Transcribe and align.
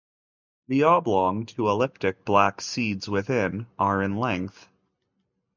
The 0.67 0.81
oblong 0.81 1.45
to 1.45 1.69
elliptic 1.69 2.25
black 2.25 2.59
seeds 2.59 3.07
within 3.07 3.67
are 3.77 4.01
in 4.01 4.17
length. 4.17 4.67